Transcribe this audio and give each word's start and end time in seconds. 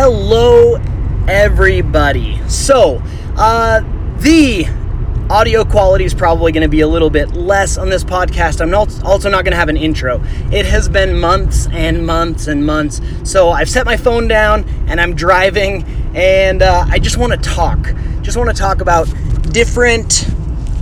Hello, 0.00 0.76
everybody. 1.26 2.40
So, 2.48 3.02
uh, 3.36 3.80
the 4.18 4.64
audio 5.28 5.64
quality 5.64 6.04
is 6.04 6.14
probably 6.14 6.52
going 6.52 6.62
to 6.62 6.68
be 6.68 6.82
a 6.82 6.86
little 6.86 7.10
bit 7.10 7.32
less 7.32 7.76
on 7.76 7.88
this 7.88 8.04
podcast. 8.04 8.60
I'm 8.60 8.70
not, 8.70 9.02
also 9.02 9.28
not 9.28 9.42
going 9.44 9.50
to 9.50 9.58
have 9.58 9.68
an 9.68 9.76
intro. 9.76 10.22
It 10.52 10.66
has 10.66 10.88
been 10.88 11.18
months 11.18 11.66
and 11.72 12.06
months 12.06 12.46
and 12.46 12.64
months. 12.64 13.00
So, 13.24 13.50
I've 13.50 13.68
set 13.68 13.86
my 13.86 13.96
phone 13.96 14.28
down 14.28 14.68
and 14.86 15.00
I'm 15.00 15.16
driving, 15.16 15.82
and 16.14 16.62
uh, 16.62 16.84
I 16.86 17.00
just 17.00 17.16
want 17.16 17.32
to 17.32 17.38
talk. 17.38 17.92
Just 18.22 18.36
want 18.36 18.50
to 18.50 18.56
talk 18.56 18.80
about 18.80 19.12
different 19.50 20.28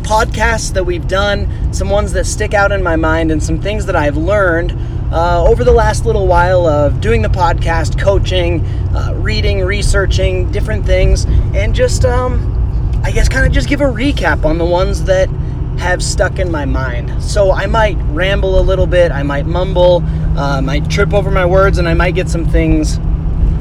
podcasts 0.02 0.74
that 0.74 0.84
we've 0.84 1.08
done, 1.08 1.72
some 1.72 1.88
ones 1.88 2.12
that 2.12 2.26
stick 2.26 2.52
out 2.52 2.70
in 2.70 2.82
my 2.82 2.96
mind, 2.96 3.32
and 3.32 3.42
some 3.42 3.62
things 3.62 3.86
that 3.86 3.96
I've 3.96 4.18
learned 4.18 4.72
uh, 5.12 5.44
over 5.46 5.64
the 5.64 5.72
last 5.72 6.04
little 6.04 6.26
while 6.26 6.66
of 6.66 7.00
doing 7.00 7.22
the 7.22 7.28
podcast, 7.28 7.98
coaching, 7.98 8.64
uh, 8.94 9.14
reading, 9.16 9.60
researching 9.60 10.50
different 10.50 10.84
things, 10.84 11.24
and 11.54 11.74
just, 11.74 12.04
um, 12.04 13.00
I 13.04 13.10
guess, 13.10 13.28
kind 13.28 13.46
of 13.46 13.52
just 13.52 13.68
give 13.68 13.80
a 13.80 13.84
recap 13.84 14.44
on 14.44 14.58
the 14.58 14.64
ones 14.64 15.04
that 15.04 15.28
have 15.78 16.02
stuck 16.02 16.38
in 16.38 16.50
my 16.50 16.64
mind. 16.64 17.22
So 17.22 17.52
I 17.52 17.66
might 17.66 17.96
ramble 18.10 18.58
a 18.58 18.62
little 18.62 18.86
bit, 18.86 19.12
I 19.12 19.22
might 19.22 19.46
mumble, 19.46 20.02
uh, 20.36 20.60
might 20.60 20.90
trip 20.90 21.12
over 21.12 21.30
my 21.30 21.46
words, 21.46 21.78
and 21.78 21.88
I 21.88 21.94
might 21.94 22.14
get 22.14 22.28
some 22.28 22.46
things 22.46 22.98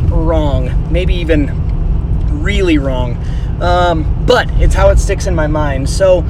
wrong, 0.10 0.92
maybe 0.92 1.14
even 1.16 1.52
really 2.42 2.78
wrong. 2.78 3.18
Um, 3.62 4.26
but 4.26 4.50
it's 4.62 4.74
how 4.74 4.90
it 4.90 4.98
sticks 4.98 5.28
in 5.28 5.36
my 5.36 5.48
mind. 5.48 5.90
So, 5.90 6.26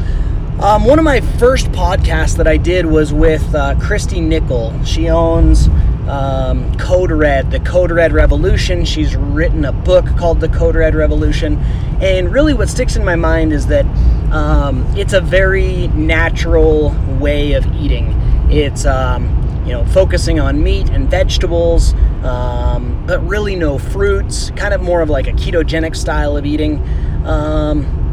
um, 0.60 0.86
one 0.86 1.00
of 1.00 1.06
my 1.06 1.20
first 1.20 1.68
podcasts 1.68 2.38
that 2.38 2.48
I 2.48 2.58
did 2.58 2.86
was 2.86 3.14
with 3.14 3.54
uh, 3.54 3.76
Christy 3.80 4.22
Nickel. 4.22 4.84
She 4.86 5.10
owns 5.10 5.68
um, 6.08 6.74
Code 6.78 7.12
Red, 7.12 7.52
the 7.52 7.60
Code 7.60 7.92
Red 7.92 8.14
Revolution. 8.14 8.86
She's 8.86 9.16
written 9.16 9.66
a 9.66 9.74
book 9.74 10.06
called 10.18 10.40
The 10.40 10.50
Code 10.50 10.76
Red 10.76 10.96
Revolution. 10.96 11.58
And 12.02 12.32
really, 12.32 12.54
what 12.54 12.70
sticks 12.70 12.96
in 12.96 13.04
my 13.04 13.16
mind 13.16 13.52
is 13.52 13.68
that 13.68 13.86
um, 14.32 14.86
it's 14.96 15.14
a 15.14 15.22
very 15.22 15.88
natural 15.90 16.92
way 17.20 17.54
of 17.54 17.66
eating. 17.76 18.14
It's 18.50 18.86
um, 18.86 19.64
you 19.66 19.74
know 19.74 19.86
focusing 19.88 20.40
on 20.40 20.64
meat 20.64 20.90
and 20.90 21.10
vegetables, 21.10 21.94
um, 22.24 23.04
but 23.06 23.20
really 23.28 23.56
no 23.56 23.78
fruits. 23.78 24.52
Kind 24.52 24.74
of 24.74 24.82
more 24.82 25.02
of 25.02 25.10
like 25.10 25.28
a 25.28 25.34
ketogenic 25.34 25.96
style 25.96 26.38
of 26.38 26.46
eating. 26.46 26.82
Um, 27.26 28.05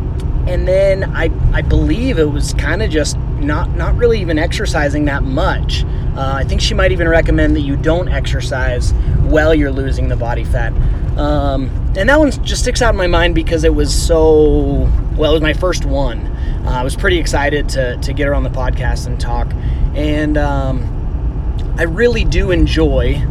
and 0.48 0.67
then 0.67 1.05
I, 1.15 1.31
I 1.53 1.62
believe 1.62 2.19
it 2.19 2.31
was 2.31 2.55
kind 2.55 2.83
of 2.83 2.91
just 2.91 3.17
not 3.41 3.71
not 3.77 3.97
really 3.97 4.21
even 4.21 4.39
exercising 4.39 5.05
that 5.07 5.23
much. 5.23 5.85
Uh, 6.17 6.35
I 6.37 6.45
think 6.45 6.61
she 6.61 6.75
might 6.75 6.93
even 6.93 7.09
recommend 7.09 7.57
that 7.57 7.61
you 7.61 7.77
don't 7.77 8.09
exercise 8.09 8.93
while 9.23 9.55
you're 9.55 9.73
losing 9.73 10.09
the 10.09 10.17
body 10.17 10.45
fat. 10.45 10.73
Um, 11.19 11.70
and 11.97 12.09
that 12.09 12.19
one 12.19 12.31
just 12.31 12.63
sticks 12.63 12.81
out 12.81 12.91
in 12.91 12.97
my 12.97 13.07
mind 13.07 13.35
because 13.35 13.65
it 13.65 13.75
was 13.75 13.95
so 13.95 14.91
well. 15.17 15.31
It 15.31 15.35
was 15.35 15.43
my 15.43 15.53
first 15.53 15.85
one. 15.85 16.27
Uh, 16.67 16.70
I 16.70 16.85
was 16.85 16.97
pretty 16.97 17.19
excited 17.19 17.69
to 17.70 17.97
to 17.98 18.13
get 18.13 18.27
her 18.27 18.35
on 18.35 18.43
the 18.43 18.51
podcast 18.51 19.07
and 19.07 19.20
talk, 19.20 19.53
and 19.95 20.39
um, 20.39 21.75
I 21.79 21.85
really 21.85 22.25
do 22.25 22.51
enjoy 22.51 23.23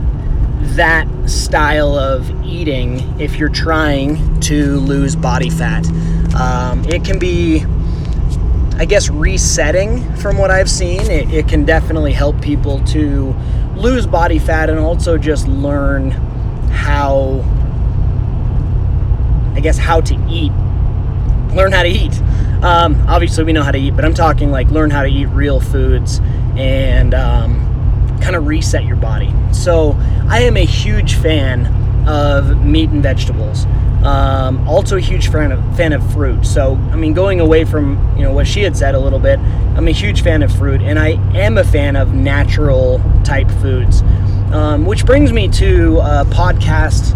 that 0.75 1.07
style 1.27 1.97
of 1.97 2.29
eating 2.45 3.19
if 3.19 3.37
you're 3.37 3.49
trying 3.49 4.39
to 4.41 4.79
lose 4.79 5.15
body 5.15 5.49
fat. 5.49 5.85
Um, 6.35 6.85
it 6.85 7.03
can 7.03 7.19
be, 7.19 7.65
I 8.77 8.85
guess, 8.85 9.09
resetting 9.09 10.15
from 10.15 10.37
what 10.37 10.51
I've 10.51 10.69
seen. 10.69 11.01
It, 11.01 11.31
it 11.33 11.47
can 11.47 11.65
definitely 11.65 12.13
help 12.13 12.41
people 12.41 12.83
to 12.85 13.35
lose 13.75 14.05
body 14.05 14.39
fat 14.39 14.69
and 14.69 14.79
also 14.79 15.17
just 15.17 15.47
learn 15.47 16.11
how, 16.71 17.43
I 19.55 19.59
guess, 19.59 19.77
how 19.77 20.01
to 20.01 20.15
eat. 20.29 20.51
Learn 21.53 21.71
how 21.71 21.83
to 21.83 21.89
eat. 21.89 22.19
Um, 22.63 23.03
obviously, 23.07 23.43
we 23.43 23.53
know 23.53 23.63
how 23.63 23.71
to 23.71 23.79
eat, 23.79 23.95
but 23.95 24.05
I'm 24.05 24.13
talking 24.13 24.51
like 24.51 24.69
learn 24.69 24.89
how 24.89 25.03
to 25.03 25.09
eat 25.09 25.25
real 25.27 25.59
foods 25.59 26.21
and 26.55 27.13
um, 27.13 28.19
kind 28.21 28.35
of 28.35 28.45
reset 28.47 28.85
your 28.85 28.95
body. 28.95 29.33
So, 29.51 29.97
I 30.29 30.41
am 30.41 30.55
a 30.55 30.65
huge 30.65 31.15
fan 31.15 31.80
of 32.07 32.63
meat 32.65 32.89
and 32.89 33.03
vegetables. 33.03 33.65
Um, 34.03 34.67
also 34.67 34.97
a 34.97 34.99
huge 34.99 35.29
fan 35.29 35.51
of 35.51 35.77
fan 35.77 35.93
of 35.93 36.11
fruit. 36.11 36.45
So 36.45 36.73
I 36.91 36.95
mean, 36.95 37.13
going 37.13 37.39
away 37.39 37.65
from 37.65 38.15
you 38.17 38.23
know 38.23 38.33
what 38.33 38.47
she 38.47 38.61
had 38.61 38.75
said 38.75 38.95
a 38.95 38.99
little 38.99 39.19
bit, 39.19 39.39
I'm 39.39 39.87
a 39.87 39.91
huge 39.91 40.23
fan 40.23 40.41
of 40.41 40.51
fruit, 40.51 40.81
and 40.81 40.97
I 40.97 41.09
am 41.37 41.57
a 41.57 41.63
fan 41.63 41.95
of 41.95 42.13
natural 42.13 43.01
type 43.23 43.49
foods. 43.61 44.01
Um, 44.51 44.85
which 44.85 45.05
brings 45.05 45.31
me 45.31 45.47
to 45.49 45.99
a 45.99 46.25
podcast 46.25 47.15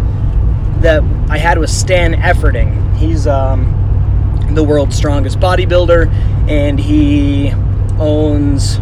that 0.80 1.02
I 1.28 1.36
had 1.36 1.58
with 1.58 1.68
Stan 1.68 2.14
Efferding. 2.14 2.96
He's 2.96 3.26
um, 3.26 3.72
the 4.52 4.62
world's 4.62 4.96
strongest 4.96 5.38
bodybuilder, 5.38 6.08
and 6.48 6.78
he 6.78 7.50
owns 7.98 8.78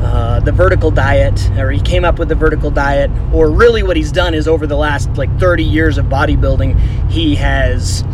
uh, 0.00 0.40
the 0.40 0.52
vertical 0.52 0.90
diet, 0.90 1.50
or 1.58 1.70
he 1.70 1.80
came 1.80 2.04
up 2.04 2.18
with 2.18 2.28
the 2.28 2.34
vertical 2.34 2.70
diet, 2.70 3.10
or 3.32 3.50
really 3.50 3.82
what 3.82 3.96
he's 3.96 4.12
done 4.12 4.34
is 4.34 4.46
over 4.46 4.66
the 4.66 4.76
last 4.76 5.08
like 5.16 5.38
30 5.38 5.64
years 5.64 5.98
of 5.98 6.06
bodybuilding, 6.06 6.78
he 7.10 7.34
has 7.36 8.04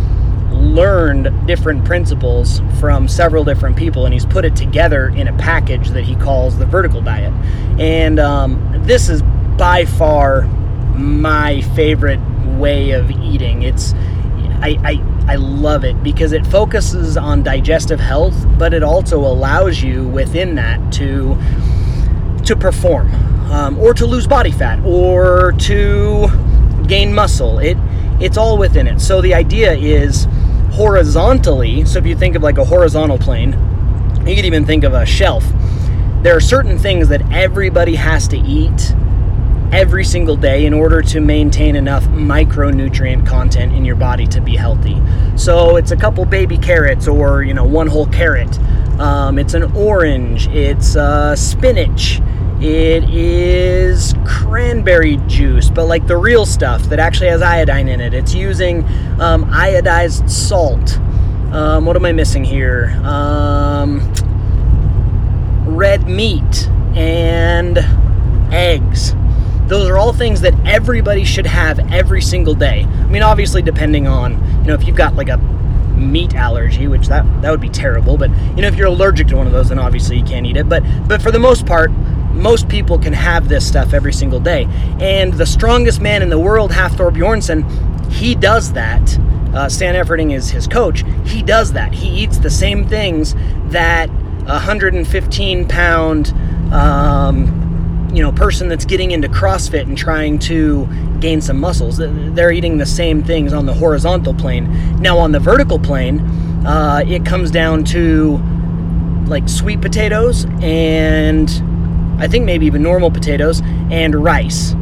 learned 0.50 1.46
different 1.46 1.84
principles 1.84 2.60
from 2.80 3.06
several 3.06 3.44
different 3.44 3.76
people 3.76 4.06
and 4.06 4.14
he's 4.14 4.24
put 4.26 4.44
it 4.44 4.56
together 4.56 5.08
in 5.08 5.28
a 5.28 5.36
package 5.36 5.90
that 5.90 6.04
he 6.04 6.16
calls 6.16 6.56
the 6.58 6.66
vertical 6.66 7.00
diet. 7.00 7.32
And 7.78 8.18
um, 8.18 8.82
this 8.84 9.08
is 9.08 9.22
by 9.56 9.84
far 9.84 10.42
my 10.94 11.60
favorite 11.74 12.20
way 12.56 12.92
of 12.92 13.10
eating. 13.10 13.62
It's 13.62 13.94
I, 14.62 14.78
I, 14.82 15.32
I 15.32 15.36
love 15.36 15.84
it 15.84 16.02
because 16.02 16.32
it 16.32 16.46
focuses 16.46 17.16
on 17.16 17.42
digestive 17.42 18.00
health, 18.00 18.34
but 18.58 18.72
it 18.72 18.82
also 18.82 19.18
allows 19.18 19.82
you 19.82 20.08
within 20.08 20.54
that 20.54 20.92
to 20.94 21.36
to 22.44 22.56
perform, 22.56 23.12
um, 23.50 23.78
or 23.78 23.94
to 23.94 24.06
lose 24.06 24.26
body 24.26 24.52
fat, 24.52 24.82
or 24.84 25.52
to 25.52 26.28
gain 26.86 27.12
muscle. 27.12 27.58
It 27.58 27.76
it's 28.20 28.36
all 28.36 28.56
within 28.56 28.86
it. 28.86 29.00
So 29.00 29.20
the 29.20 29.34
idea 29.34 29.72
is 29.72 30.26
horizontally. 30.72 31.84
So 31.84 31.98
if 31.98 32.06
you 32.06 32.16
think 32.16 32.36
of 32.36 32.42
like 32.42 32.58
a 32.58 32.64
horizontal 32.64 33.18
plane, 33.18 33.52
you 34.26 34.34
could 34.34 34.44
even 34.44 34.64
think 34.64 34.84
of 34.84 34.94
a 34.94 35.04
shelf. 35.04 35.44
There 36.22 36.36
are 36.36 36.40
certain 36.40 36.78
things 36.78 37.08
that 37.08 37.20
everybody 37.32 37.96
has 37.96 38.28
to 38.28 38.38
eat 38.38 38.94
every 39.72 40.04
single 40.04 40.36
day 40.36 40.66
in 40.66 40.72
order 40.72 41.02
to 41.02 41.20
maintain 41.20 41.74
enough 41.74 42.04
micronutrient 42.04 43.26
content 43.26 43.72
in 43.74 43.84
your 43.84 43.96
body 43.96 44.26
to 44.28 44.40
be 44.40 44.56
healthy. 44.56 45.02
So 45.36 45.76
it's 45.76 45.90
a 45.90 45.96
couple 45.96 46.24
baby 46.24 46.56
carrots 46.56 47.08
or 47.08 47.42
you 47.42 47.54
know 47.54 47.64
one 47.64 47.88
whole 47.88 48.06
carrot. 48.06 48.58
Um, 48.98 49.38
it's 49.38 49.54
an 49.54 49.64
orange. 49.76 50.46
It's 50.48 50.94
uh, 50.94 51.34
spinach. 51.34 52.20
It 52.60 53.04
is 53.10 54.14
cranberry 54.24 55.16
juice, 55.26 55.68
but 55.68 55.86
like 55.86 56.06
the 56.06 56.16
real 56.16 56.46
stuff 56.46 56.82
that 56.84 56.98
actually 56.98 57.28
has 57.28 57.42
iodine 57.42 57.88
in 57.88 58.00
it. 58.00 58.14
It's 58.14 58.34
using 58.34 58.84
um, 59.20 59.44
iodized 59.50 60.30
salt. 60.30 60.98
Um, 61.52 61.84
what 61.84 61.96
am 61.96 62.04
I 62.04 62.12
missing 62.12 62.44
here? 62.44 62.90
Um, 63.04 64.12
red 65.66 66.08
meat 66.08 66.68
and 66.96 67.78
eggs. 68.52 69.14
Those 69.66 69.88
are 69.88 69.96
all 69.96 70.12
things 70.12 70.40
that 70.42 70.54
everybody 70.66 71.24
should 71.24 71.46
have 71.46 71.78
every 71.92 72.22
single 72.22 72.54
day. 72.54 72.84
I 72.84 73.06
mean, 73.06 73.22
obviously, 73.22 73.62
depending 73.62 74.06
on 74.06 74.32
you 74.60 74.68
know 74.68 74.74
if 74.74 74.86
you've 74.86 74.96
got 74.96 75.16
like 75.16 75.28
a 75.28 75.38
meat 75.96 76.34
allergy, 76.34 76.86
which 76.86 77.08
that 77.08 77.24
that 77.42 77.50
would 77.50 77.60
be 77.60 77.68
terrible. 77.68 78.16
But 78.16 78.30
you 78.56 78.62
know, 78.62 78.68
if 78.68 78.76
you're 78.76 78.88
allergic 78.88 79.28
to 79.28 79.36
one 79.36 79.46
of 79.46 79.52
those, 79.52 79.70
then 79.70 79.78
obviously 79.78 80.18
you 80.18 80.24
can't 80.24 80.46
eat 80.46 80.56
it. 80.56 80.68
But 80.68 80.82
but 81.08 81.22
for 81.22 81.30
the 81.30 81.38
most 81.38 81.66
part, 81.66 81.90
most 82.34 82.68
people 82.68 82.98
can 82.98 83.12
have 83.12 83.48
this 83.48 83.66
stuff 83.66 83.94
every 83.94 84.12
single 84.12 84.40
day. 84.40 84.66
And 85.00 85.32
the 85.32 85.46
strongest 85.46 86.00
man 86.00 86.22
in 86.22 86.28
the 86.28 86.38
world, 86.38 86.70
Hafthor 86.70 87.10
Bjornsson, 87.10 87.64
he 88.12 88.34
does 88.34 88.72
that. 88.72 89.18
Uh, 89.54 89.68
Stan 89.68 89.94
Efferding 89.94 90.34
is 90.34 90.50
his 90.50 90.66
coach. 90.66 91.04
He 91.24 91.42
does 91.42 91.72
that. 91.72 91.94
He 91.94 92.08
eats 92.08 92.38
the 92.38 92.50
same 92.50 92.88
things 92.88 93.34
that 93.66 94.08
a 94.46 94.58
115 94.58 95.68
pound, 95.68 96.34
um, 96.72 98.10
you 98.12 98.22
know, 98.22 98.32
person 98.32 98.68
that's 98.68 98.84
getting 98.84 99.12
into 99.12 99.28
CrossFit 99.28 99.82
and 99.82 99.96
trying 99.96 100.38
to 100.40 100.86
gain 101.20 101.40
some 101.40 101.58
muscles. 101.58 101.98
They're 101.98 102.52
eating 102.52 102.78
the 102.78 102.86
same 102.86 103.22
things 103.22 103.52
on 103.52 103.64
the 103.64 103.74
horizontal 103.74 104.34
plane. 104.34 105.00
Now 105.00 105.18
on 105.18 105.32
the 105.32 105.40
vertical 105.40 105.78
plane, 105.78 106.20
uh, 106.66 107.04
it 107.06 107.24
comes 107.24 107.50
down 107.50 107.84
to 107.84 108.38
like 109.26 109.48
sweet 109.48 109.80
potatoes 109.80 110.46
and 110.60 111.48
I 112.18 112.28
think 112.28 112.44
maybe 112.44 112.66
even 112.66 112.82
normal 112.82 113.10
potatoes, 113.10 113.60
and 113.90 114.14
rice 114.14 114.74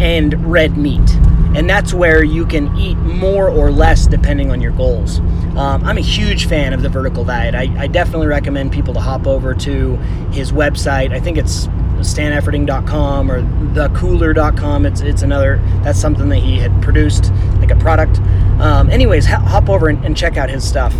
and 0.00 0.50
red 0.50 0.76
meat. 0.76 1.08
And 1.54 1.68
that's 1.68 1.92
where 1.92 2.22
you 2.22 2.46
can 2.46 2.74
eat 2.76 2.96
more 2.96 3.48
or 3.48 3.70
less 3.70 4.06
depending 4.06 4.50
on 4.50 4.60
your 4.60 4.72
goals. 4.72 5.18
Um, 5.56 5.84
I'm 5.84 5.98
a 5.98 6.02
huge 6.02 6.46
fan 6.46 6.72
of 6.72 6.82
the 6.82 6.88
vertical 6.88 7.24
diet. 7.24 7.54
I, 7.54 7.68
I, 7.76 7.86
definitely 7.88 8.28
recommend 8.28 8.70
people 8.70 8.94
to 8.94 9.00
hop 9.00 9.26
over 9.26 9.52
to 9.52 9.96
his 10.30 10.52
website. 10.52 11.12
I 11.12 11.18
think 11.18 11.36
it's 11.36 11.66
stanefferding.com 11.98 13.30
or 13.30 13.42
thecooler.com. 13.74 14.86
It's 14.86 15.00
it's 15.00 15.22
another 15.22 15.60
that's 15.82 15.98
something 15.98 16.28
that 16.28 16.38
he 16.38 16.58
had 16.58 16.80
produced 16.82 17.32
like 17.58 17.72
a 17.72 17.76
product. 17.76 18.20
Um, 18.60 18.88
anyways, 18.90 19.26
hop 19.26 19.68
over 19.68 19.88
and, 19.88 20.02
and, 20.04 20.16
check 20.16 20.36
out 20.36 20.50
his 20.50 20.66
stuff. 20.66 20.94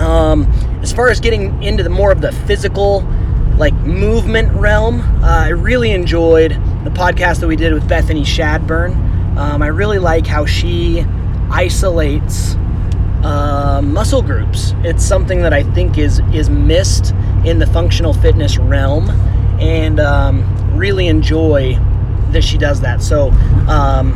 Um, 0.00 0.44
as 0.82 0.92
far 0.92 1.08
as 1.08 1.20
getting 1.20 1.62
into 1.62 1.82
the 1.82 1.90
more 1.90 2.10
of 2.10 2.20
the 2.20 2.32
physical, 2.32 3.06
like 3.58 3.74
movement 3.74 4.52
realm, 4.52 5.00
uh, 5.22 5.26
I 5.46 5.48
really 5.48 5.90
enjoyed 5.90 6.52
the 6.84 6.90
podcast 6.90 7.40
that 7.40 7.48
we 7.48 7.56
did 7.56 7.72
with 7.72 7.88
Bethany 7.88 8.22
Shadburn. 8.22 8.94
Um, 9.36 9.62
I 9.62 9.66
really 9.66 9.98
like 9.98 10.26
how 10.26 10.46
she 10.46 11.04
isolates 11.50 12.54
uh, 13.24 13.80
muscle 13.82 14.22
groups. 14.22 14.74
It's 14.84 15.04
something 15.04 15.42
that 15.42 15.52
I 15.52 15.64
think 15.64 15.98
is 15.98 16.20
is 16.32 16.48
missed 16.48 17.12
in 17.44 17.58
the 17.58 17.66
functional 17.66 18.12
fitness 18.12 18.58
realm, 18.58 19.10
and 19.60 19.98
um, 19.98 20.76
really 20.76 21.08
enjoy 21.08 21.76
that 22.30 22.44
she 22.44 22.58
does 22.58 22.80
that. 22.82 23.02
So 23.02 23.30
um, 23.68 24.12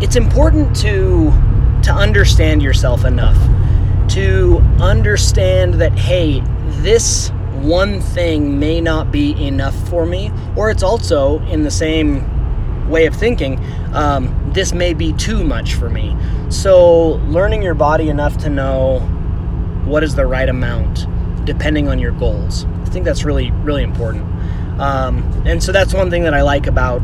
it's 0.00 0.16
important 0.16 0.74
to 0.76 1.32
to 1.82 1.92
understand 1.92 2.62
yourself 2.62 3.04
enough 3.04 3.36
to 4.10 4.58
understand 4.80 5.74
that 5.74 5.92
hey, 5.98 6.40
this 6.82 7.30
one 7.62 8.00
thing 8.00 8.58
may 8.58 8.80
not 8.80 9.10
be 9.10 9.32
enough 9.46 9.76
for 9.88 10.06
me, 10.06 10.30
or 10.56 10.70
it's 10.70 10.82
also 10.82 11.40
in 11.46 11.62
the 11.62 11.70
same 11.70 12.88
way 12.88 13.06
of 13.06 13.14
thinking, 13.14 13.58
um, 13.94 14.50
this 14.52 14.72
may 14.72 14.94
be 14.94 15.12
too 15.14 15.44
much 15.44 15.74
for 15.74 15.88
me. 15.88 16.16
So, 16.50 17.14
learning 17.28 17.62
your 17.62 17.74
body 17.74 18.08
enough 18.08 18.36
to 18.38 18.50
know 18.50 19.00
what 19.84 20.02
is 20.02 20.14
the 20.14 20.26
right 20.26 20.48
amount 20.48 21.06
depending 21.44 21.88
on 21.88 21.98
your 21.98 22.12
goals. 22.12 22.64
I 22.64 22.86
think 22.86 23.04
that's 23.04 23.24
really, 23.24 23.50
really 23.50 23.82
important. 23.82 24.24
Um, 24.80 25.22
and 25.46 25.62
so, 25.62 25.72
that's 25.72 25.94
one 25.94 26.10
thing 26.10 26.24
that 26.24 26.34
I 26.34 26.42
like 26.42 26.66
about 26.66 27.00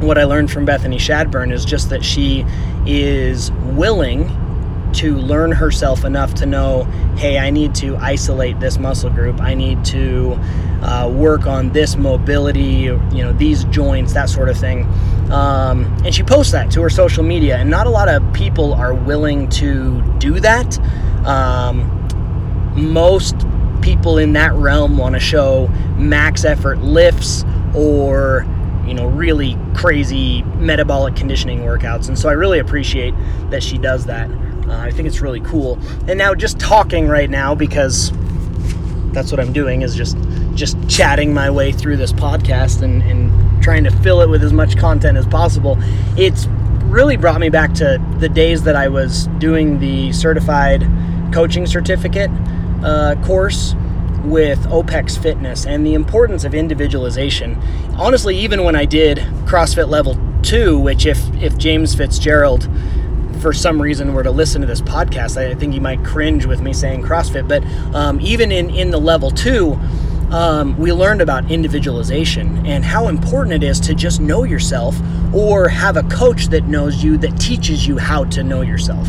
what 0.00 0.16
I 0.16 0.24
learned 0.24 0.50
from 0.50 0.64
Bethany 0.64 0.98
Shadburn 0.98 1.52
is 1.52 1.64
just 1.64 1.90
that 1.90 2.04
she 2.04 2.44
is 2.86 3.50
willing 3.52 4.28
to 4.94 5.16
learn 5.16 5.52
herself 5.52 6.04
enough 6.04 6.34
to 6.34 6.46
know 6.46 6.84
hey, 7.16 7.36
I 7.38 7.50
need 7.50 7.74
to 7.76 7.96
isolate 7.96 8.60
this 8.60 8.78
muscle 8.78 9.10
group. 9.10 9.40
I 9.40 9.54
need 9.54 9.84
to 9.86 10.38
uh, 10.82 11.10
work 11.12 11.46
on 11.46 11.70
this 11.70 11.96
mobility, 11.96 12.62
you 12.62 12.98
know, 13.24 13.32
these 13.32 13.64
joints, 13.64 14.12
that 14.12 14.28
sort 14.28 14.48
of 14.48 14.56
thing. 14.56 14.84
Um, 15.32 15.84
and 16.04 16.14
she 16.14 16.22
posts 16.22 16.52
that 16.52 16.70
to 16.72 16.82
her 16.82 16.90
social 16.90 17.24
media, 17.24 17.56
and 17.56 17.68
not 17.68 17.88
a 17.88 17.90
lot 17.90 18.08
of 18.08 18.32
people 18.32 18.72
are 18.72 18.94
willing 18.94 19.48
to 19.50 20.00
do 20.18 20.38
that. 20.40 20.78
Um, 21.26 21.94
most 22.76 23.34
people 23.80 24.18
in 24.18 24.32
that 24.34 24.52
realm 24.54 24.96
want 24.96 25.14
to 25.14 25.20
show 25.20 25.66
max 25.96 26.44
effort 26.44 26.78
lifts 26.78 27.44
or 27.74 28.46
you 28.86 28.94
know 28.94 29.06
really 29.06 29.56
crazy 29.74 30.42
metabolic 30.56 31.14
conditioning 31.14 31.60
workouts 31.60 32.08
and 32.08 32.18
so 32.18 32.28
i 32.28 32.32
really 32.32 32.58
appreciate 32.58 33.14
that 33.50 33.62
she 33.62 33.78
does 33.78 34.06
that 34.06 34.28
uh, 34.70 34.76
I 34.76 34.90
think 34.90 35.08
it's 35.08 35.20
really 35.20 35.40
cool. 35.40 35.78
And 36.08 36.18
now 36.18 36.34
just 36.34 36.58
talking 36.58 37.08
right 37.08 37.30
now 37.30 37.54
because 37.54 38.12
that's 39.12 39.30
what 39.30 39.40
I'm 39.40 39.52
doing 39.52 39.82
is 39.82 39.94
just 39.94 40.16
just 40.54 40.76
chatting 40.88 41.32
my 41.32 41.50
way 41.50 41.70
through 41.72 41.96
this 41.96 42.12
podcast 42.12 42.82
and, 42.82 43.02
and 43.02 43.62
trying 43.62 43.84
to 43.84 43.90
fill 43.90 44.20
it 44.20 44.28
with 44.28 44.42
as 44.42 44.52
much 44.52 44.76
content 44.76 45.16
as 45.16 45.26
possible. 45.26 45.76
It's 46.16 46.46
really 46.88 47.16
brought 47.16 47.40
me 47.40 47.48
back 47.48 47.74
to 47.74 48.04
the 48.18 48.28
days 48.28 48.62
that 48.64 48.74
I 48.74 48.88
was 48.88 49.26
doing 49.38 49.78
the 49.78 50.12
certified 50.12 50.86
coaching 51.32 51.66
certificate 51.66 52.30
uh, 52.82 53.14
course 53.24 53.74
with 54.24 54.58
OPEX 54.66 55.20
Fitness 55.20 55.66
and 55.66 55.86
the 55.86 55.94
importance 55.94 56.44
of 56.44 56.54
individualization. 56.54 57.60
Honestly, 57.96 58.36
even 58.36 58.64
when 58.64 58.74
I 58.74 58.84
did 58.84 59.18
CrossFit 59.46 59.88
Level 59.88 60.18
2, 60.42 60.78
which 60.78 61.06
if, 61.06 61.18
if 61.42 61.56
James 61.56 61.94
Fitzgerald 61.94 62.68
for 63.40 63.52
some 63.52 63.80
reason 63.80 64.12
were 64.12 64.22
to 64.22 64.30
listen 64.30 64.60
to 64.60 64.66
this 64.66 64.80
podcast, 64.80 65.36
I 65.36 65.54
think 65.54 65.74
you 65.74 65.80
might 65.80 66.04
cringe 66.04 66.46
with 66.46 66.60
me 66.60 66.72
saying 66.72 67.02
CrossFit. 67.02 67.48
But 67.48 67.64
um, 67.94 68.20
even 68.20 68.52
in, 68.52 68.70
in 68.70 68.90
the 68.90 68.98
level 68.98 69.30
two, 69.30 69.78
um, 70.30 70.76
we 70.76 70.92
learned 70.92 71.22
about 71.22 71.50
individualization 71.50 72.66
and 72.66 72.84
how 72.84 73.08
important 73.08 73.62
it 73.62 73.66
is 73.66 73.80
to 73.80 73.94
just 73.94 74.20
know 74.20 74.44
yourself 74.44 74.96
or 75.34 75.68
have 75.68 75.96
a 75.96 76.02
coach 76.04 76.46
that 76.48 76.64
knows 76.64 77.02
you 77.02 77.16
that 77.18 77.38
teaches 77.40 77.86
you 77.86 77.96
how 77.96 78.24
to 78.24 78.42
know 78.42 78.60
yourself. 78.60 79.08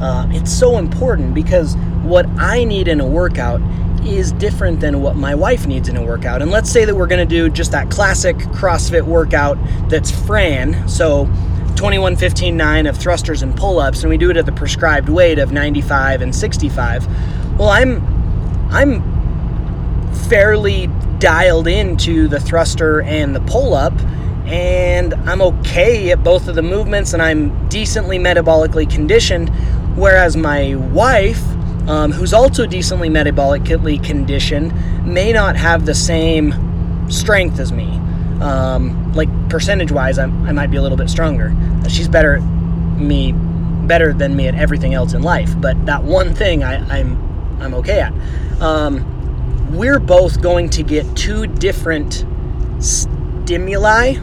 Uh, 0.00 0.26
it's 0.30 0.52
so 0.52 0.78
important 0.78 1.34
because 1.34 1.76
what 2.02 2.26
I 2.38 2.64
need 2.64 2.88
in 2.88 3.00
a 3.00 3.06
workout 3.06 3.60
is 4.04 4.32
different 4.32 4.80
than 4.80 5.00
what 5.02 5.16
my 5.16 5.34
wife 5.34 5.66
needs 5.66 5.88
in 5.88 5.96
a 5.96 6.02
workout. 6.02 6.42
And 6.42 6.50
let's 6.50 6.70
say 6.70 6.84
that 6.84 6.94
we're 6.94 7.06
going 7.06 7.26
to 7.26 7.34
do 7.34 7.48
just 7.48 7.72
that 7.72 7.90
classic 7.90 8.36
CrossFit 8.36 9.02
workout 9.02 9.58
that's 9.88 10.10
Fran. 10.10 10.88
So 10.88 11.28
21 11.76 12.16
15 12.16 12.56
9 12.56 12.86
of 12.86 12.96
thrusters 12.96 13.42
and 13.42 13.54
pull-ups 13.54 14.02
and 14.02 14.10
we 14.10 14.16
do 14.16 14.30
it 14.30 14.36
at 14.36 14.46
the 14.46 14.52
prescribed 14.52 15.10
weight 15.10 15.38
of 15.38 15.52
95 15.52 16.22
and 16.22 16.34
65 16.34 17.06
well 17.58 17.68
i'm 17.68 18.02
i'm 18.70 19.02
fairly 20.28 20.88
dialed 21.18 21.68
into 21.68 22.28
the 22.28 22.40
thruster 22.40 23.02
and 23.02 23.36
the 23.36 23.40
pull-up 23.42 23.92
and 24.46 25.12
i'm 25.28 25.42
okay 25.42 26.10
at 26.12 26.24
both 26.24 26.48
of 26.48 26.54
the 26.54 26.62
movements 26.62 27.12
and 27.12 27.22
i'm 27.22 27.68
decently 27.68 28.18
metabolically 28.18 28.90
conditioned 28.90 29.50
whereas 29.96 30.34
my 30.36 30.74
wife 30.74 31.42
um, 31.88 32.10
who's 32.10 32.32
also 32.32 32.66
decently 32.66 33.08
metabolically 33.08 34.02
conditioned 34.02 34.72
may 35.06 35.30
not 35.30 35.56
have 35.56 35.84
the 35.84 35.94
same 35.94 36.54
strength 37.10 37.60
as 37.60 37.70
me 37.70 38.00
um, 38.40 39.12
like 39.14 39.28
percentage 39.48 39.92
wise, 39.92 40.18
i 40.18 40.26
might 40.26 40.70
be 40.70 40.76
a 40.76 40.82
little 40.82 40.98
bit 40.98 41.10
stronger. 41.10 41.54
She's 41.88 42.08
better 42.08 42.40
me 42.40 43.32
better 43.86 44.12
than 44.12 44.34
me 44.34 44.48
at 44.48 44.54
everything 44.54 44.94
else 44.94 45.14
in 45.14 45.22
life, 45.22 45.58
but 45.60 45.86
that 45.86 46.02
one 46.02 46.34
thing 46.34 46.64
I, 46.64 46.74
am 46.74 46.90
I'm, 46.90 47.62
I'm 47.62 47.74
okay 47.74 48.00
at. 48.00 48.12
Um, 48.60 49.72
we're 49.72 49.98
both 49.98 50.40
going 50.40 50.70
to 50.70 50.82
get 50.82 51.16
two 51.16 51.46
different 51.46 52.24
stimuli, 52.80 54.14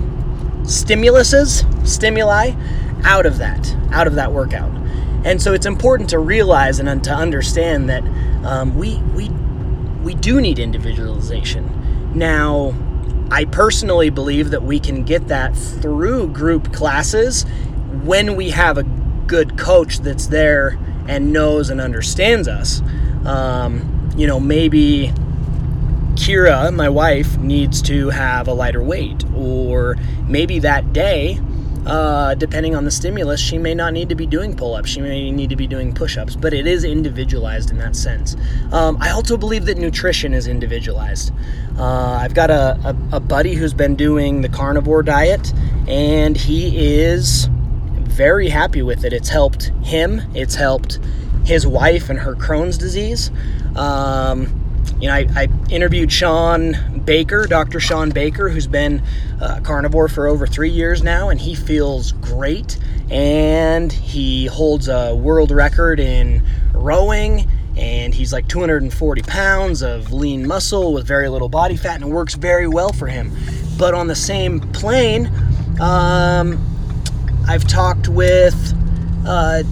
stimuluses, 0.64 1.88
stimuli 1.88 2.52
out 3.04 3.26
of 3.26 3.38
that, 3.38 3.76
out 3.92 4.08
of 4.08 4.16
that 4.16 4.32
workout. 4.32 4.72
And 5.26 5.42
so 5.42 5.54
it's 5.54 5.66
important 5.66 6.10
to 6.10 6.20
realize 6.20 6.80
and 6.80 7.04
to 7.04 7.12
understand 7.12 7.90
that 7.90 8.04
um, 8.46 8.78
we 8.78 8.98
we 9.16 9.30
we 10.04 10.16
do 10.16 10.42
need 10.42 10.60
individualization. 10.60 12.12
Now, 12.14 12.74
I 13.34 13.46
personally 13.46 14.12
believe 14.12 14.52
that 14.52 14.62
we 14.62 14.80
can 14.80 15.04
get 15.06 15.30
that 15.30 15.56
through 15.56 16.28
group 16.28 16.72
classes 16.72 17.48
when 18.04 18.36
we 18.36 18.52
have 18.52 18.78
a 18.78 18.84
good 19.26 19.58
coach 19.58 19.98
that's 20.02 20.28
there 20.28 20.78
and 21.08 21.34
knows 21.34 21.72
and 21.72 21.82
understands 21.82 22.48
us. 22.48 22.84
Um, 23.26 24.12
you 24.16 24.28
know, 24.28 24.40
maybe 24.40 25.12
Kira, 26.14 26.72
my 26.76 26.90
wife, 26.90 27.36
needs 27.40 27.82
to 27.82 28.12
have 28.12 28.48
a 28.48 28.54
lighter 28.54 28.84
weight, 28.84 29.26
or 29.36 29.96
maybe 30.28 30.60
that 30.60 30.94
day 30.94 31.40
uh, 31.86 32.36
depending 32.36 32.76
on 32.76 32.86
the 32.86 32.92
stimulus, 32.92 33.40
she 33.40 33.58
may 33.58 33.74
not 33.74 33.94
need 33.94 34.10
to 34.10 34.16
be 34.16 34.26
doing 34.26 34.56
pull 34.56 34.76
ups. 34.76 34.90
She 34.90 35.02
may 35.02 35.32
need 35.32 35.50
to 35.50 35.56
be 35.56 35.68
doing 35.68 35.94
push 35.94 36.18
ups, 36.18 36.36
but 36.36 36.54
it 36.54 36.66
is 36.68 36.84
individualized 36.84 37.72
in 37.72 37.78
that 37.80 37.96
sense. 37.96 38.36
Um, 38.72 38.98
I 39.02 39.10
also 39.12 39.38
believe 39.38 39.66
that 39.66 39.78
nutrition 39.78 40.34
is 40.34 40.48
individualized. 40.48 41.34
Uh, 41.78 42.18
I've 42.22 42.34
got 42.34 42.50
a, 42.50 42.80
a, 42.86 43.18
a 43.18 43.20
buddy 43.20 43.56
who's 43.56 43.74
been 43.74 43.96
doing 43.96 44.42
the 44.42 44.50
carnivore 44.50 45.04
diet, 45.04 45.54
and 45.88 46.38
he 46.38 46.96
is 46.96 47.50
very 48.14 48.50
happy 48.50 48.82
with 48.82 49.04
it. 49.04 49.12
It's 49.12 49.30
helped 49.30 49.72
him, 49.84 50.22
it's 50.34 50.56
helped 50.56 51.00
his 51.46 51.68
wife 51.68 52.10
and 52.10 52.20
her 52.20 52.36
Crohn's 52.36 52.78
disease. 52.78 53.32
Um, 53.76 54.63
you 55.00 55.08
know, 55.08 55.14
I, 55.14 55.28
I, 55.36 55.48
interviewed 55.70 56.12
Shawn 56.12 57.02
Baker, 57.04 57.46
Dr. 57.46 57.80
Shawn 57.80 58.12
Baker, 58.12 58.50
who's 58.50 58.68
been 58.68 59.02
a 59.42 59.62
carnivore 59.62 60.08
for 60.08 60.28
over 60.28 60.48
three 60.48 60.70
years 60.70 61.04
now, 61.04 61.30
and 61.30 61.40
he 61.40 61.56
feels 61.56 62.14
great. 62.14 62.78
And 63.12 63.92
he 63.92 64.46
holds 64.46 64.88
a 64.88 65.14
world 65.14 65.52
record 65.52 66.00
in 66.00 66.42
rowing, 66.74 67.50
and 67.76 68.14
he's 68.14 68.32
like 68.32 68.48
240 68.48 69.22
pounds 69.24 69.82
of 69.82 70.14
lean 70.14 70.48
muscle 70.48 70.94
with 70.94 71.06
very 71.06 71.28
little 71.30 71.50
body 71.50 71.76
fat, 71.76 71.96
and 71.96 72.06
it 72.06 72.14
works 72.14 72.36
very 72.36 72.68
well 72.68 72.94
for 72.94 73.08
him. 73.08 73.32
But 73.78 73.94
on 73.94 74.08
the 74.08 74.16
same 74.16 74.60
plane, 74.60 75.28
um, 75.82 76.64
I've 77.48 77.68
talked 77.68 78.08
with 78.08 78.74
uh, 79.28 79.64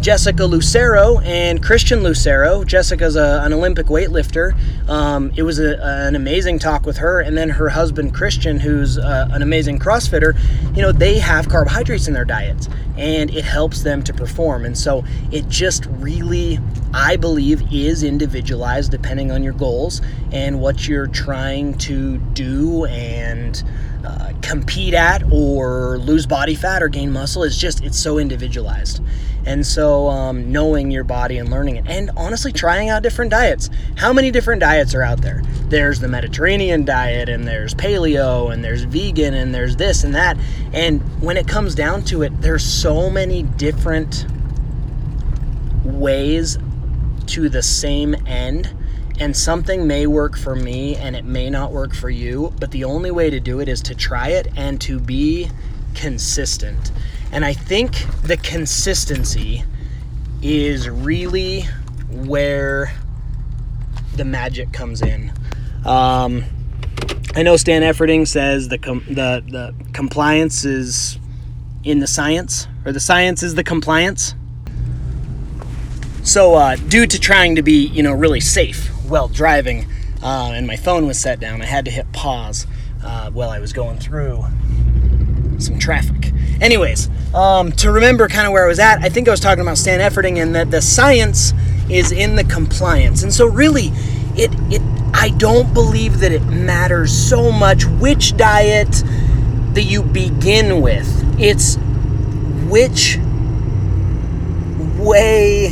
Jessica 0.00 0.44
Lucero 0.44 1.18
and 1.20 1.62
Christian 1.62 2.02
Lucero. 2.02 2.62
Jessica's 2.62 3.16
a, 3.16 3.42
an 3.44 3.52
Olympic 3.52 3.86
weightlifter. 3.86 4.56
Um, 4.88 5.32
it 5.36 5.42
was 5.42 5.58
a, 5.58 5.76
an 5.82 6.14
amazing 6.14 6.60
talk 6.60 6.86
with 6.86 6.98
her, 6.98 7.20
and 7.20 7.36
then 7.36 7.50
her 7.50 7.68
husband 7.68 8.14
Christian, 8.14 8.60
who's 8.60 8.96
uh, 8.96 9.28
an 9.32 9.42
amazing 9.42 9.80
CrossFitter. 9.80 10.38
You 10.76 10.82
know, 10.82 10.92
they 10.92 11.18
have 11.18 11.48
carbohydrates 11.48 12.06
in 12.06 12.14
their 12.14 12.24
diets, 12.24 12.68
and 12.96 13.30
it 13.30 13.44
helps 13.44 13.82
them 13.82 14.02
to 14.04 14.14
perform. 14.14 14.64
And 14.64 14.78
so 14.78 15.04
it 15.32 15.48
just 15.48 15.86
really, 15.86 16.60
I 16.94 17.16
believe, 17.16 17.62
is 17.72 18.04
individualized 18.04 18.92
depending 18.92 19.32
on 19.32 19.42
your 19.42 19.54
goals 19.54 20.00
and 20.30 20.60
what 20.60 20.86
you're 20.86 21.08
trying 21.08 21.76
to 21.78 22.18
do 22.18 22.84
and 22.86 23.62
uh, 24.06 24.32
compete 24.42 24.94
at 24.94 25.24
or 25.32 25.98
lose 25.98 26.24
body 26.24 26.54
fat 26.54 26.82
or 26.82 26.88
gain 26.88 27.10
muscle 27.10 27.42
is 27.42 27.58
just 27.58 27.82
it's 27.82 27.98
so 27.98 28.18
individualized 28.18 29.02
and 29.48 29.66
so 29.66 30.08
um, 30.08 30.52
knowing 30.52 30.90
your 30.90 31.04
body 31.04 31.38
and 31.38 31.50
learning 31.50 31.76
it 31.76 31.86
and 31.88 32.10
honestly 32.18 32.52
trying 32.52 32.90
out 32.90 33.02
different 33.02 33.30
diets. 33.30 33.70
How 33.96 34.12
many 34.12 34.30
different 34.30 34.60
diets 34.60 34.94
are 34.94 35.02
out 35.02 35.22
there? 35.22 35.40
There's 35.68 36.00
the 36.00 36.06
mediterranean 36.06 36.84
diet 36.84 37.30
and 37.30 37.48
there's 37.48 37.74
paleo 37.74 38.52
and 38.52 38.62
there's 38.62 38.82
vegan 38.82 39.32
and 39.32 39.54
there's 39.54 39.76
this 39.76 40.04
and 40.04 40.14
that. 40.14 40.36
And 40.74 41.00
when 41.22 41.38
it 41.38 41.48
comes 41.48 41.74
down 41.74 42.04
to 42.04 42.22
it 42.22 42.42
there's 42.42 42.62
so 42.62 43.08
many 43.08 43.42
different 43.42 44.26
ways 45.82 46.58
to 47.28 47.48
the 47.48 47.62
same 47.62 48.14
end. 48.26 48.74
And 49.18 49.34
something 49.34 49.86
may 49.86 50.06
work 50.06 50.36
for 50.36 50.54
me 50.54 50.94
and 50.96 51.16
it 51.16 51.24
may 51.24 51.48
not 51.48 51.72
work 51.72 51.94
for 51.94 52.10
you, 52.10 52.52
but 52.60 52.70
the 52.70 52.84
only 52.84 53.10
way 53.10 53.30
to 53.30 53.40
do 53.40 53.60
it 53.60 53.68
is 53.68 53.80
to 53.82 53.94
try 53.94 54.28
it 54.28 54.48
and 54.56 54.78
to 54.82 55.00
be 55.00 55.48
consistent. 55.94 56.92
And 57.32 57.44
I 57.44 57.52
think 57.52 57.92
the 58.22 58.36
consistency 58.36 59.64
is 60.42 60.88
really 60.88 61.62
where 62.10 62.92
the 64.16 64.24
magic 64.24 64.72
comes 64.72 65.02
in. 65.02 65.32
Um, 65.84 66.44
I 67.34 67.42
know 67.42 67.56
Stan 67.56 67.82
Efferding 67.82 68.26
says 68.26 68.68
the 68.68 68.78
com- 68.78 69.04
the 69.06 69.44
the 69.46 69.74
compliance 69.92 70.64
is 70.64 71.18
in 71.84 72.00
the 72.00 72.06
science, 72.06 72.66
or 72.84 72.92
the 72.92 73.00
science 73.00 73.42
is 73.42 73.54
the 73.54 73.64
compliance. 73.64 74.34
So, 76.24 76.54
uh, 76.56 76.76
due 76.76 77.06
to 77.06 77.18
trying 77.18 77.56
to 77.56 77.62
be, 77.62 77.86
you 77.86 78.02
know, 78.02 78.12
really 78.12 78.40
safe 78.40 78.88
while 79.08 79.28
driving, 79.28 79.86
uh, 80.22 80.52
and 80.52 80.66
my 80.66 80.76
phone 80.76 81.06
was 81.06 81.18
set 81.18 81.40
down, 81.40 81.62
I 81.62 81.66
had 81.66 81.84
to 81.84 81.90
hit 81.90 82.10
pause 82.12 82.66
uh, 83.02 83.30
while 83.30 83.50
I 83.50 83.60
was 83.60 83.72
going 83.72 83.98
through 83.98 84.44
some 85.58 85.78
traffic. 85.78 86.32
Anyways, 86.60 87.08
um, 87.34 87.72
to 87.72 87.92
remember 87.92 88.28
kind 88.28 88.46
of 88.46 88.52
where 88.52 88.64
I 88.64 88.68
was 88.68 88.78
at, 88.78 89.00
I 89.00 89.08
think 89.08 89.28
I 89.28 89.30
was 89.30 89.40
talking 89.40 89.62
about 89.62 89.78
Stan 89.78 90.00
Efferding 90.00 90.42
and 90.42 90.54
that 90.54 90.70
the 90.70 90.82
science 90.82 91.52
is 91.88 92.12
in 92.12 92.36
the 92.36 92.44
compliance. 92.44 93.22
And 93.22 93.32
so, 93.32 93.46
really, 93.46 93.92
it 94.34 94.50
it 94.70 94.82
I 95.14 95.30
don't 95.30 95.72
believe 95.72 96.20
that 96.20 96.32
it 96.32 96.42
matters 96.44 97.12
so 97.12 97.50
much 97.50 97.84
which 97.86 98.36
diet 98.36 99.02
that 99.74 99.84
you 99.84 100.02
begin 100.02 100.80
with. 100.80 101.08
It's 101.40 101.76
which 102.68 103.18
way 104.98 105.70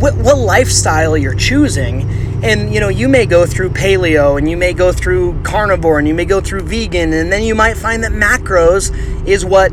what, 0.00 0.16
what 0.16 0.38
lifestyle 0.38 1.16
you're 1.16 1.34
choosing 1.34 2.02
and 2.42 2.72
you 2.72 2.80
know 2.80 2.88
you 2.88 3.08
may 3.08 3.26
go 3.26 3.44
through 3.46 3.70
paleo 3.70 4.38
and 4.38 4.48
you 4.48 4.56
may 4.56 4.72
go 4.72 4.92
through 4.92 5.40
carnivore 5.42 5.98
and 5.98 6.06
you 6.06 6.14
may 6.14 6.24
go 6.24 6.40
through 6.40 6.60
vegan 6.62 7.12
and 7.12 7.32
then 7.32 7.42
you 7.42 7.54
might 7.54 7.76
find 7.76 8.04
that 8.04 8.12
macros 8.12 8.94
is 9.26 9.44
what 9.44 9.72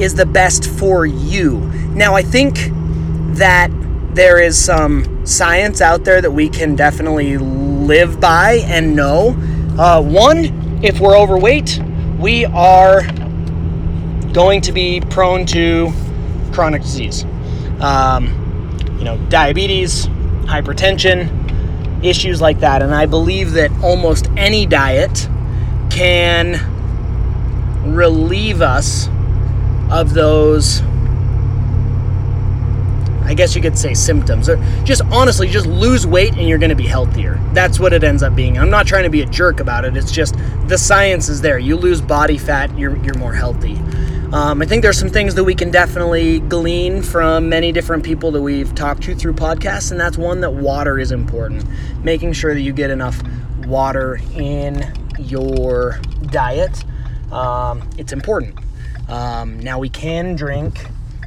is 0.00 0.14
the 0.14 0.26
best 0.26 0.68
for 0.68 1.06
you. 1.06 1.58
Now 1.94 2.14
i 2.14 2.22
think 2.22 2.70
that 3.36 3.70
there 4.14 4.40
is 4.40 4.62
some 4.62 5.26
science 5.26 5.80
out 5.80 6.04
there 6.04 6.20
that 6.20 6.30
we 6.30 6.48
can 6.48 6.74
definitely 6.74 7.36
live 7.38 8.20
by 8.20 8.64
and 8.66 8.94
know. 8.96 9.30
Uh, 9.78 10.02
one 10.02 10.80
if 10.82 11.00
we're 11.00 11.16
overweight 11.16 11.80
we 12.18 12.44
are 12.46 13.02
going 14.32 14.60
to 14.60 14.72
be 14.72 15.00
prone 15.00 15.46
to 15.46 15.92
chronic 16.52 16.82
disease. 16.82 17.24
Um, 17.80 18.76
you 18.98 19.04
know, 19.04 19.16
diabetes, 19.28 20.06
hypertension, 20.46 21.37
issues 22.04 22.40
like 22.40 22.60
that. 22.60 22.82
And 22.82 22.94
I 22.94 23.06
believe 23.06 23.52
that 23.52 23.70
almost 23.82 24.28
any 24.36 24.66
diet 24.66 25.28
can 25.90 26.60
relieve 27.94 28.60
us 28.60 29.08
of 29.90 30.12
those 30.14 30.82
I 33.28 33.34
guess 33.34 33.54
you 33.54 33.60
could 33.60 33.76
say 33.76 33.92
symptoms. 33.92 34.48
Or 34.48 34.56
just 34.84 35.02
honestly, 35.10 35.48
just 35.48 35.66
lose 35.66 36.06
weight 36.06 36.32
and 36.38 36.48
you're 36.48 36.56
going 36.56 36.70
to 36.70 36.74
be 36.74 36.86
healthier. 36.86 37.38
That's 37.52 37.78
what 37.78 37.92
it 37.92 38.02
ends 38.02 38.22
up 38.22 38.34
being. 38.34 38.56
I'm 38.56 38.70
not 38.70 38.86
trying 38.86 39.02
to 39.02 39.10
be 39.10 39.20
a 39.20 39.26
jerk 39.26 39.60
about 39.60 39.84
it. 39.84 39.94
It's 39.98 40.10
just 40.10 40.34
the 40.66 40.78
science 40.78 41.28
is 41.28 41.42
there. 41.42 41.58
You 41.58 41.76
lose 41.76 42.00
body 42.00 42.38
fat, 42.38 42.76
you're, 42.78 42.96
you're 43.04 43.18
more 43.18 43.34
healthy. 43.34 43.74
Um, 44.32 44.60
I 44.60 44.66
think 44.66 44.82
there's 44.82 44.98
some 44.98 45.08
things 45.08 45.34
that 45.36 45.44
we 45.44 45.54
can 45.54 45.70
definitely 45.70 46.40
glean 46.40 47.00
from 47.00 47.48
many 47.48 47.72
different 47.72 48.04
people 48.04 48.30
that 48.32 48.42
we've 48.42 48.74
talked 48.74 49.02
to 49.04 49.14
through 49.14 49.32
podcasts, 49.32 49.90
and 49.90 49.98
that's 49.98 50.18
one 50.18 50.42
that 50.42 50.50
water 50.50 50.98
is 50.98 51.12
important. 51.12 51.64
Making 52.04 52.34
sure 52.34 52.52
that 52.52 52.60
you 52.60 52.74
get 52.74 52.90
enough 52.90 53.22
water 53.64 54.20
in 54.36 54.92
your 55.18 55.98
diet, 56.26 56.84
um, 57.32 57.88
it's 57.96 58.12
important. 58.12 58.58
Um, 59.08 59.60
now, 59.60 59.78
we 59.78 59.88
can 59.88 60.36
drink 60.36 60.86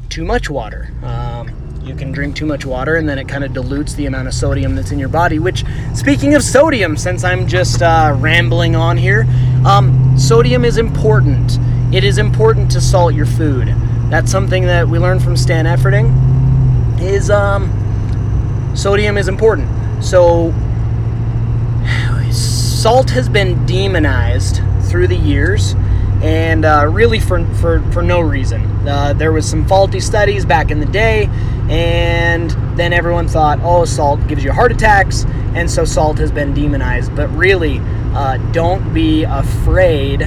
too 0.09 0.23
much 0.23 0.51
water. 0.51 0.93
Um, 1.01 1.49
you 1.83 1.95
can 1.95 2.11
drink 2.11 2.35
too 2.35 2.45
much 2.45 2.67
water 2.67 2.97
and 2.97 3.09
then 3.09 3.17
it 3.17 3.27
kind 3.27 3.43
of 3.43 3.53
dilutes 3.53 3.95
the 3.95 4.05
amount 4.05 4.27
of 4.27 4.35
sodium 4.35 4.75
that's 4.75 4.91
in 4.91 4.99
your 4.99 5.09
body. 5.09 5.39
Which, 5.39 5.65
speaking 5.95 6.35
of 6.35 6.43
sodium, 6.43 6.95
since 6.95 7.23
I'm 7.23 7.47
just 7.47 7.81
uh, 7.81 8.15
rambling 8.19 8.75
on 8.75 8.97
here, 8.97 9.25
um, 9.65 10.15
sodium 10.19 10.63
is 10.63 10.77
important 10.77 11.57
it 11.93 12.05
is 12.05 12.17
important 12.17 12.71
to 12.71 12.79
salt 12.79 13.13
your 13.13 13.25
food. 13.25 13.67
That's 14.09 14.31
something 14.31 14.63
that 14.63 14.87
we 14.87 14.97
learned 14.97 15.21
from 15.23 15.35
Stan 15.35 15.65
Efferding. 15.65 16.09
Is 17.01 17.29
um, 17.29 17.69
sodium 18.75 19.17
is 19.17 19.27
important. 19.27 19.67
So 20.03 20.53
salt 22.31 23.09
has 23.09 23.27
been 23.27 23.65
demonized 23.65 24.61
through 24.83 25.07
the 25.07 25.17
years, 25.17 25.75
and 26.21 26.63
uh, 26.63 26.87
really 26.89 27.19
for, 27.19 27.45
for 27.55 27.81
for 27.91 28.01
no 28.01 28.21
reason. 28.21 28.61
Uh, 28.87 29.13
there 29.13 29.31
was 29.31 29.47
some 29.47 29.67
faulty 29.67 29.99
studies 29.99 30.45
back 30.45 30.71
in 30.71 30.79
the 30.79 30.85
day, 30.85 31.25
and 31.69 32.51
then 32.77 32.93
everyone 32.93 33.27
thought, 33.27 33.59
oh, 33.63 33.83
salt 33.83 34.25
gives 34.27 34.43
you 34.43 34.51
heart 34.51 34.71
attacks, 34.71 35.25
and 35.55 35.69
so 35.69 35.83
salt 35.83 36.17
has 36.19 36.31
been 36.31 36.53
demonized. 36.53 37.13
But 37.15 37.27
really, 37.29 37.79
uh, 38.13 38.37
don't 38.53 38.93
be 38.93 39.23
afraid 39.23 40.23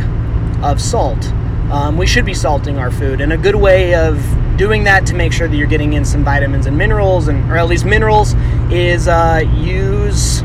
of 0.63 0.81
salt 0.81 1.33
um, 1.71 1.97
we 1.97 2.07
should 2.07 2.25
be 2.25 2.35
salting 2.35 2.79
our 2.79 2.91
food. 2.91 3.21
And 3.21 3.33
a 3.33 3.37
good 3.37 3.57
way 3.57 3.95
of 3.95 4.23
doing 4.57 4.85
that 4.85 5.07
to 5.07 5.15
make 5.15 5.33
sure 5.33 5.49
that 5.49 5.57
you're 5.57 5.67
getting 5.67 5.95
in 5.95 6.05
some 6.05 6.25
vitamins 6.25 6.67
and 6.67 6.77
minerals, 6.77 7.29
and 7.29 7.51
or 7.51 7.57
at 7.57 7.67
least 7.67 7.85
minerals, 7.85 8.35
is 8.71 9.09
uh, 9.09 9.43
use 9.57 10.43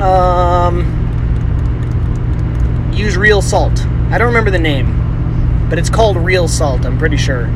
um, 0.00 0.84
use 2.92 3.16
real 3.16 3.42
salt. 3.42 3.78
I 4.10 4.18
don't 4.18 4.28
remember 4.28 4.50
the 4.50 4.58
name, 4.58 5.68
but 5.68 5.78
it's 5.78 5.90
called 5.90 6.16
real 6.16 6.48
salt. 6.48 6.86
I'm 6.86 6.98
pretty 6.98 7.16
sure. 7.16 7.46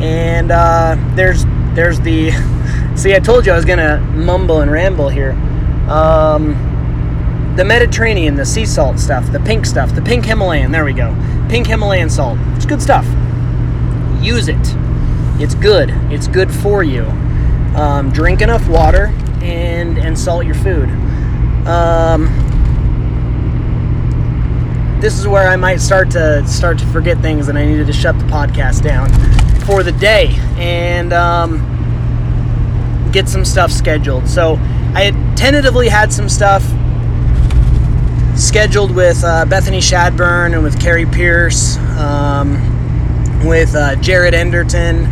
And 0.00 0.50
uh, 0.50 0.96
there's 1.14 1.44
there's 1.74 2.00
the 2.00 2.30
see. 2.96 3.14
I 3.14 3.20
told 3.20 3.46
you 3.46 3.52
I 3.52 3.56
was 3.56 3.64
gonna 3.64 4.00
mumble 4.14 4.60
and 4.60 4.70
ramble 4.70 5.08
here. 5.08 5.32
Um, 5.88 6.73
the 7.56 7.64
Mediterranean, 7.64 8.34
the 8.34 8.44
sea 8.44 8.66
salt 8.66 8.98
stuff, 8.98 9.30
the 9.30 9.40
pink 9.40 9.64
stuff, 9.64 9.94
the 9.94 10.02
pink 10.02 10.24
Himalayan. 10.24 10.72
There 10.72 10.84
we 10.84 10.92
go. 10.92 11.14
Pink 11.48 11.66
Himalayan 11.66 12.10
salt. 12.10 12.38
It's 12.56 12.66
good 12.66 12.82
stuff. 12.82 13.06
Use 14.20 14.48
it. 14.48 14.56
It's 15.40 15.54
good. 15.54 15.90
It's 16.10 16.26
good 16.26 16.52
for 16.52 16.82
you. 16.82 17.04
Um, 17.76 18.10
drink 18.10 18.40
enough 18.40 18.68
water 18.68 19.06
and 19.42 19.98
and 19.98 20.18
salt 20.18 20.46
your 20.46 20.54
food. 20.54 20.88
Um, 21.66 22.26
this 25.00 25.18
is 25.18 25.28
where 25.28 25.48
I 25.48 25.56
might 25.56 25.80
start 25.80 26.10
to 26.12 26.46
start 26.46 26.78
to 26.78 26.86
forget 26.86 27.18
things, 27.18 27.48
and 27.48 27.58
I 27.58 27.66
needed 27.66 27.86
to 27.86 27.92
shut 27.92 28.18
the 28.18 28.24
podcast 28.24 28.82
down 28.82 29.10
for 29.60 29.82
the 29.82 29.92
day 29.92 30.34
and 30.56 31.12
um, 31.12 31.60
get 33.12 33.28
some 33.28 33.44
stuff 33.44 33.70
scheduled. 33.70 34.28
So 34.28 34.54
I 34.94 35.02
had 35.02 35.36
tentatively 35.36 35.88
had 35.88 36.12
some 36.12 36.28
stuff 36.28 36.64
scheduled 38.36 38.94
with 38.94 39.22
uh, 39.24 39.44
Bethany 39.46 39.78
Shadburn 39.78 40.54
and 40.54 40.62
with 40.62 40.80
Kari 40.80 41.06
Pearce, 41.06 41.76
um, 41.98 42.54
with 43.46 43.74
uh, 43.74 43.96
Jared 43.96 44.34
Enderton, 44.34 45.06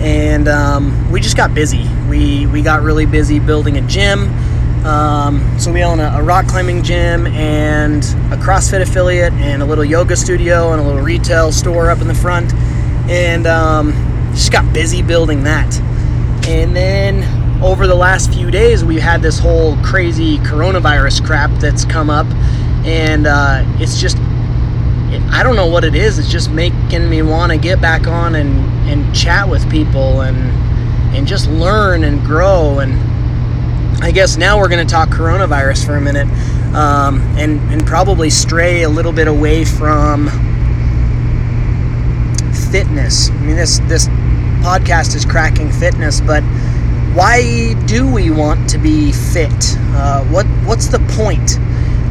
and 0.00 0.48
um, 0.48 1.10
we 1.10 1.20
just 1.20 1.36
got 1.36 1.54
busy. 1.54 1.88
We 2.08 2.46
we 2.46 2.62
got 2.62 2.82
really 2.82 3.06
busy 3.06 3.38
building 3.38 3.78
a 3.78 3.80
gym. 3.82 4.32
Um, 4.84 5.58
so 5.60 5.72
we 5.72 5.84
own 5.84 6.00
a, 6.00 6.14
a, 6.16 6.22
rock 6.22 6.48
climbing 6.48 6.82
gym 6.82 7.28
and 7.28 8.02
a 8.32 8.36
CrossFit 8.36 8.82
affiliate 8.82 9.32
and 9.34 9.62
a 9.62 9.64
little 9.64 9.84
yoga 9.84 10.16
studio 10.16 10.72
and 10.72 10.80
a 10.80 10.84
little 10.84 11.00
retail 11.00 11.52
store 11.52 11.88
up 11.88 12.00
in 12.00 12.08
the 12.08 12.14
front, 12.14 12.52
and 13.08 13.46
um, 13.46 13.92
just 14.32 14.50
got 14.50 14.72
busy 14.72 15.02
building 15.02 15.44
that. 15.44 15.78
And 16.48 16.74
then 16.74 17.41
over 17.62 17.86
the 17.86 17.94
last 17.94 18.32
few 18.32 18.50
days, 18.50 18.84
we've 18.84 19.00
had 19.00 19.22
this 19.22 19.38
whole 19.38 19.76
crazy 19.78 20.38
coronavirus 20.38 21.24
crap 21.24 21.50
that's 21.60 21.84
come 21.84 22.10
up, 22.10 22.26
and 22.84 23.26
uh, 23.26 23.64
it's 23.78 24.00
just 24.00 24.18
I 25.30 25.42
don't 25.42 25.56
know 25.56 25.66
what 25.66 25.84
it 25.84 25.94
is. 25.94 26.18
It's 26.18 26.30
just 26.30 26.50
making 26.50 27.08
me 27.08 27.22
want 27.22 27.52
to 27.52 27.58
get 27.58 27.80
back 27.80 28.06
on 28.06 28.34
and, 28.34 28.58
and 28.88 29.14
chat 29.14 29.48
with 29.48 29.68
people 29.70 30.22
and 30.22 30.36
and 31.14 31.26
just 31.26 31.48
learn 31.48 32.04
and 32.04 32.24
grow. 32.24 32.78
And 32.80 32.94
I 34.02 34.10
guess 34.10 34.36
now 34.36 34.58
we're 34.58 34.68
going 34.68 34.86
to 34.86 34.90
talk 34.90 35.10
coronavirus 35.10 35.84
for 35.86 35.96
a 35.96 36.00
minute 36.00 36.26
um, 36.74 37.20
and 37.36 37.60
and 37.72 37.86
probably 37.86 38.30
stray 38.30 38.82
a 38.82 38.88
little 38.88 39.12
bit 39.12 39.28
away 39.28 39.64
from 39.64 40.28
fitness. 42.70 43.30
I 43.30 43.34
mean, 43.34 43.56
this 43.56 43.78
this 43.80 44.08
podcast 44.62 45.14
is 45.14 45.24
cracking 45.24 45.70
fitness, 45.70 46.20
but 46.20 46.42
why 47.14 47.74
do 47.86 48.10
we 48.10 48.30
want 48.30 48.68
to 48.70 48.78
be 48.78 49.12
fit? 49.12 49.52
Uh, 49.94 50.24
what 50.24 50.46
what's 50.64 50.86
the 50.86 50.98
point? 51.16 51.58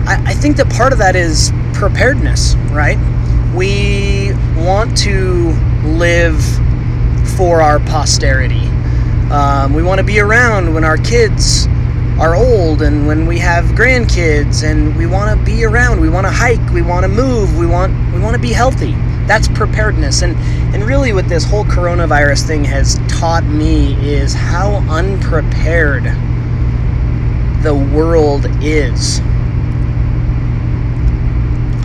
I, 0.07 0.21
I 0.27 0.33
think 0.33 0.57
that 0.57 0.69
part 0.71 0.93
of 0.93 0.99
that 0.99 1.15
is 1.15 1.51
preparedness, 1.73 2.55
right? 2.71 2.99
We 3.55 4.33
want 4.55 4.95
to 4.99 5.51
live 5.83 6.43
for 7.37 7.61
our 7.61 7.79
posterity. 7.79 8.67
Um, 9.31 9.73
we 9.73 9.81
want 9.81 9.99
to 9.99 10.03
be 10.05 10.19
around 10.19 10.73
when 10.73 10.83
our 10.83 10.97
kids 10.97 11.67
are 12.19 12.35
old 12.35 12.83
and 12.83 13.07
when 13.07 13.25
we 13.25 13.39
have 13.39 13.65
grandkids 13.73 14.63
and 14.63 14.95
we 14.95 15.07
want 15.07 15.37
to 15.37 15.45
be 15.45 15.65
around 15.65 15.99
we 15.99 16.07
want 16.07 16.27
to 16.27 16.29
hike 16.31 16.69
we 16.71 16.83
want 16.83 17.03
to 17.03 17.07
move 17.07 17.57
we 17.57 17.65
want 17.65 17.91
we 18.13 18.19
want 18.19 18.35
to 18.35 18.41
be 18.41 18.51
healthy 18.51 18.93
that's 19.27 19.47
preparedness. 19.47 20.21
And 20.21 20.35
and 20.73 20.83
really 20.83 21.13
what 21.13 21.27
this 21.27 21.43
whole 21.43 21.65
coronavirus 21.65 22.47
thing 22.47 22.63
has 22.65 22.99
taught 23.07 23.43
me 23.43 23.93
is 24.07 24.33
how 24.33 24.75
unprepared 24.89 26.05
the 27.63 27.75
world 27.75 28.45
is. 28.63 29.19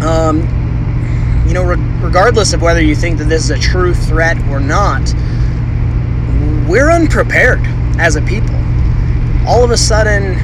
Um, 0.02 0.40
you 1.46 1.54
know 1.54 1.62
re- 1.64 1.76
regardless 2.00 2.52
of 2.52 2.62
whether 2.62 2.82
you 2.82 2.94
think 2.94 3.18
that 3.18 3.24
this 3.24 3.44
is 3.44 3.50
a 3.50 3.58
true 3.58 3.94
threat 3.94 4.38
or 4.48 4.60
not 4.60 5.14
we're 6.68 6.90
unprepared 6.90 7.60
as 7.98 8.16
a 8.16 8.22
people. 8.22 8.54
All 9.46 9.62
of 9.62 9.70
a 9.70 9.76
sudden 9.76 10.36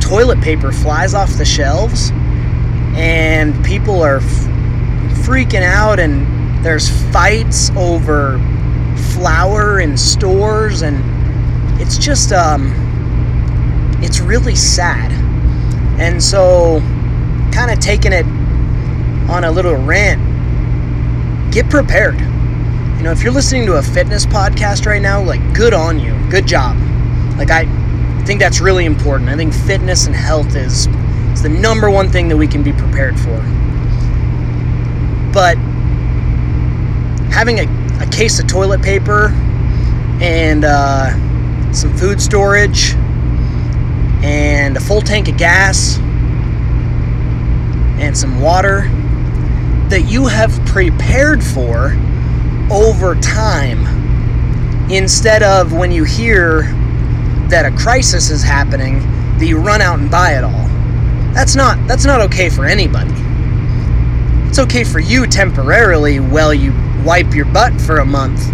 toilet 0.00 0.40
paper 0.40 0.72
flies 0.72 1.12
off 1.14 1.30
the 1.34 1.44
shelves 1.44 2.10
and 2.94 3.62
people 3.64 4.02
are 4.02 4.16
f- 4.16 4.48
freaking 5.28 5.62
out 5.62 5.98
and 5.98 6.64
there's 6.64 6.88
fights 7.12 7.70
over 7.76 8.38
flour 9.12 9.80
in 9.80 9.96
stores 9.96 10.82
and 10.82 10.98
it's 11.80 11.98
just 11.98 12.32
um 12.32 12.72
it's 14.00 14.20
really 14.20 14.54
sad 14.54 15.12
and 16.00 16.22
so 16.22 16.80
kind 17.52 17.70
of 17.70 17.78
taking 17.78 18.12
it 18.12 18.24
on 19.30 19.44
a 19.44 19.50
little 19.50 19.76
rant 19.76 20.22
get 21.52 21.68
prepared 21.68 22.18
you 22.18 23.02
know 23.02 23.12
if 23.12 23.22
you're 23.22 23.32
listening 23.32 23.66
to 23.66 23.74
a 23.74 23.82
fitness 23.82 24.24
podcast 24.24 24.86
right 24.86 25.02
now 25.02 25.22
like 25.22 25.42
good 25.52 25.74
on 25.74 26.00
you 26.00 26.18
good 26.30 26.46
job 26.46 26.74
like 27.36 27.50
I 27.50 27.66
think 28.28 28.40
that's 28.40 28.60
really 28.60 28.84
important. 28.84 29.30
I 29.30 29.36
think 29.36 29.54
fitness 29.54 30.06
and 30.06 30.14
health 30.14 30.54
is 30.54 30.86
is 31.32 31.42
the 31.42 31.48
number 31.48 31.88
one 31.88 32.10
thing 32.10 32.28
that 32.28 32.36
we 32.36 32.46
can 32.46 32.62
be 32.62 32.74
prepared 32.74 33.18
for. 33.18 33.40
But 35.32 35.56
having 37.30 37.60
a, 37.60 38.02
a 38.02 38.06
case 38.10 38.40
of 38.40 38.46
toilet 38.46 38.82
paper 38.82 39.28
and 40.20 40.64
uh, 40.64 41.12
some 41.72 41.96
food 41.96 42.20
storage 42.20 42.94
and 44.22 44.76
a 44.76 44.80
full 44.80 45.00
tank 45.00 45.28
of 45.28 45.36
gas 45.36 45.98
and 47.98 48.16
some 48.16 48.40
water 48.40 48.82
that 49.88 50.06
you 50.08 50.26
have 50.26 50.50
prepared 50.66 51.42
for 51.42 51.96
over 52.70 53.14
time 53.16 53.86
instead 54.90 55.42
of 55.42 55.72
when 55.72 55.90
you 55.90 56.04
hear 56.04 56.62
that 57.48 57.64
a 57.64 57.76
crisis 57.76 58.30
is 58.30 58.42
happening 58.42 59.00
that 59.38 59.46
you 59.46 59.58
run 59.58 59.80
out 59.80 59.98
and 59.98 60.10
buy 60.10 60.32
it 60.36 60.44
all. 60.44 60.68
That's 61.32 61.54
not 61.54 61.78
that's 61.86 62.04
not 62.04 62.20
okay 62.22 62.50
for 62.50 62.64
anybody. 62.64 63.14
It's 64.58 64.64
okay 64.64 64.82
for 64.82 64.98
you 64.98 65.24
temporarily 65.24 66.18
while 66.18 66.52
you 66.52 66.72
wipe 67.04 67.32
your 67.32 67.44
butt 67.44 67.80
for 67.80 67.98
a 67.98 68.04
month. 68.04 68.50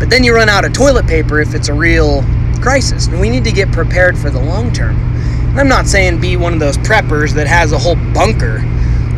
But 0.00 0.08
then 0.08 0.24
you 0.24 0.34
run 0.34 0.48
out 0.48 0.64
of 0.64 0.72
toilet 0.72 1.06
paper 1.06 1.38
if 1.38 1.54
it's 1.54 1.68
a 1.68 1.74
real 1.74 2.24
crisis. 2.62 3.08
And 3.08 3.20
we 3.20 3.28
need 3.28 3.44
to 3.44 3.52
get 3.52 3.70
prepared 3.70 4.16
for 4.16 4.30
the 4.30 4.40
long 4.40 4.72
term. 4.72 4.96
And 4.96 5.60
I'm 5.60 5.68
not 5.68 5.86
saying 5.86 6.18
be 6.18 6.38
one 6.38 6.54
of 6.54 6.60
those 6.60 6.78
preppers 6.78 7.34
that 7.34 7.46
has 7.46 7.72
a 7.72 7.78
whole 7.78 7.96
bunker. 8.14 8.60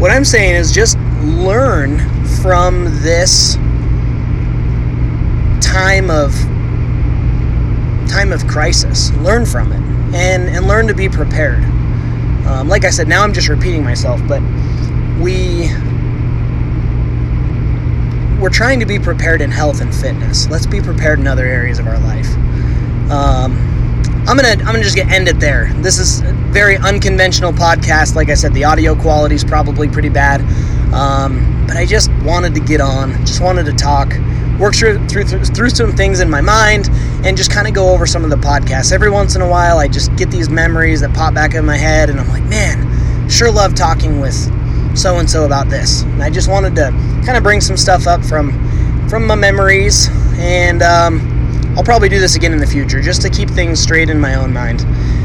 What 0.01 0.11
I'm 0.11 0.25
saying 0.25 0.57
is 0.57 0.73
just 0.73 0.99
learn 1.23 2.01
from 2.43 2.87
this 3.03 3.55
time 5.65 6.11
of 6.11 6.35
time 8.11 8.33
of 8.33 8.45
crisis. 8.49 9.13
Learn 9.19 9.47
from 9.47 9.71
it 9.71 9.81
and, 10.13 10.49
and 10.49 10.67
learn 10.67 10.89
to 10.89 10.95
be 10.95 11.09
prepared. 11.09 11.63
Um, 12.49 12.69
like 12.69 12.85
I 12.85 12.91
said, 12.91 13.07
now 13.07 13.23
I'm 13.23 13.33
just 13.33 13.47
repeating 13.47 13.85
myself, 13.85 14.21
but 14.27 14.43
we 15.21 15.71
we're 18.41 18.51
trying 18.51 18.81
to 18.81 18.87
be 18.87 18.99
prepared 18.99 19.41
in 19.41 19.51
health 19.51 19.81
and 19.81 19.95
fitness. 19.95 20.49
Let's 20.49 20.67
be 20.67 20.81
prepared 20.81 21.19
in 21.19 21.27
other 21.27 21.47
areas 21.47 21.79
of 21.79 21.87
our 21.87 21.99
life. 22.01 22.29
Um, 23.11 23.57
I'm 24.29 24.37
gonna 24.37 24.49
I'm 24.49 24.67
gonna 24.67 24.83
just 24.83 24.97
get 24.97 25.09
end 25.09 25.29
it 25.29 25.39
there. 25.39 25.73
This 25.77 25.99
is 25.99 26.21
a 26.21 26.33
very 26.51 26.77
unconventional 26.77 27.53
podcast. 27.53 28.15
Like 28.15 28.29
I 28.29 28.35
said, 28.35 28.53
the 28.55 28.65
audio 28.65 28.95
quality 28.95 29.37
is 29.37 29.45
probably 29.45 29.89
pretty 29.89 30.09
bad, 30.09 30.41
um, 30.93 31.65
but 31.67 31.77
I 31.77 31.87
just 31.87 32.11
wanted 32.25 32.55
to 32.55 32.61
get 32.61 32.81
on. 32.81 33.13
Just 33.25 33.41
wanted 33.41 33.67
to 33.67 33.73
talk 33.73 34.13
work 34.59 34.75
through, 34.75 35.07
through, 35.07 35.25
through 35.25 35.69
some 35.69 35.93
things 35.93 36.21
in 36.21 36.31
my 36.31 36.41
mind 36.41 36.89
and 37.25 37.37
just 37.37 37.51
kind 37.51 37.69
of 37.69 37.75
go 37.75 37.91
over 37.91 38.07
some 38.07 38.25
of 38.25 38.31
the 38.31 38.37
podcasts. 38.37 38.91
Every 38.91 39.11
once 39.11 39.37
in 39.37 39.43
a 39.43 39.49
while, 39.49 39.79
I 39.79 39.87
just 39.87 40.17
get 40.17 40.31
these 40.31 40.49
memories 40.49 41.03
that 41.03 41.15
pop 41.15 41.35
back 41.35 41.55
in 41.55 41.65
my 41.67 41.77
head, 41.77 42.09
and 42.09 42.19
I'm 42.19 42.29
like, 42.29 42.45
man, 42.45 43.29
sure 43.29 43.51
love 43.51 43.75
talking 43.75 44.19
with 44.19 44.51
so 44.97 45.19
and 45.19 45.29
so 45.29 45.45
about 45.45 45.69
this. 45.69 46.03
And 46.03 46.23
I 46.23 46.31
just 46.31 46.49
wanted 46.49 46.75
to 46.77 46.91
kind 47.25 47.37
of 47.37 47.43
bring 47.43 47.61
some 47.61 47.77
stuff 47.77 48.07
up 48.07 48.25
from 48.25 48.53
from 49.09 49.27
my 49.27 49.37
memories, 49.37 50.09
and 50.39 50.83
um, 50.83 51.75
I'll 51.77 51.85
probably 51.85 52.09
do 52.09 52.19
this 52.19 52.35
again 52.35 52.53
in 52.53 52.59
the 52.59 52.67
future 52.67 53.01
just 53.01 53.23
to 53.23 53.31
keep 53.31 53.49
things 53.51 53.81
straight 53.81 54.11
in 54.11 54.21
my 54.21 54.35
own 54.35 54.53
mind. 54.53 54.85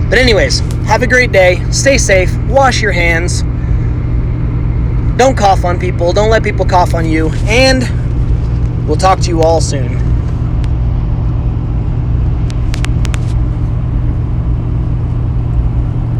But 0.09 0.19
anyways, 0.19 0.59
have 0.85 1.01
a 1.01 1.07
great 1.07 1.31
day. 1.31 1.63
Stay 1.71 1.97
safe. 1.97 2.35
Wash 2.47 2.81
your 2.81 2.91
hands. 2.91 3.41
Don't 5.17 5.37
cough 5.37 5.65
on 5.65 5.79
people. 5.79 6.13
Don't 6.13 6.29
let 6.29 6.43
people 6.43 6.65
cough 6.65 6.93
on 6.93 7.05
you. 7.05 7.29
And 7.45 7.83
We'll 8.87 8.97
talk 8.97 9.19
to 9.21 9.29
you 9.29 9.41
all 9.41 9.61
soon. 9.61 10.00